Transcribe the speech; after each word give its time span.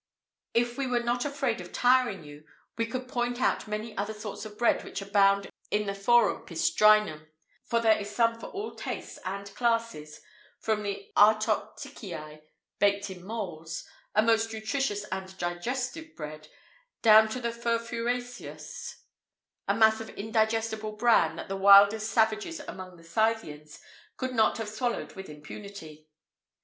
[IV 0.55 0.61
72] 0.65 0.71
If 0.71 0.77
we 0.79 0.87
were 0.87 1.05
not 1.05 1.25
afraid 1.25 1.61
of 1.61 1.71
tiring 1.71 2.23
you, 2.23 2.43
we 2.75 2.87
could 2.87 3.07
point 3.07 3.39
out 3.39 3.67
many 3.67 3.95
other 3.95 4.15
sorts 4.15 4.45
of 4.45 4.57
bread 4.57 4.83
which 4.83 4.99
abound 4.99 5.47
in 5.69 5.85
the 5.85 5.93
Forum 5.93 6.43
Pistrinum, 6.43 7.27
for 7.65 7.79
there 7.79 7.99
is 7.99 8.09
some 8.09 8.39
for 8.39 8.47
all 8.47 8.73
tastes 8.73 9.19
and 9.23 9.53
classes, 9.53 10.19
from 10.57 10.81
the 10.81 11.11
artopticii, 11.15 12.41
baked 12.79 13.11
in 13.11 13.23
moulds,[IV 13.23 13.85
73] 14.15 14.23
a 14.23 14.25
most 14.25 14.53
nutritious 14.53 15.03
and 15.11 15.37
digestive 15.37 16.15
bread, 16.15 16.47
down 17.03 17.29
to 17.29 17.39
the 17.39 17.51
furfuraceus, 17.51 19.01
a 19.67 19.75
mass 19.75 20.01
of 20.01 20.09
indigestible 20.17 20.93
bran 20.93 21.35
that 21.35 21.47
the 21.47 21.55
wildest 21.55 22.09
savages 22.09 22.59
among 22.61 22.97
the 22.97 23.03
Scythians 23.03 23.79
could 24.17 24.33
not 24.33 24.57
have 24.57 24.67
swallowed 24.67 25.13
with 25.13 25.29
impunity. 25.29 26.09